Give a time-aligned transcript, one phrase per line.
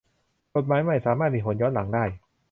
[0.55, 2.05] กฎหมายใหม่สามารถมีผลย้อนหลังได้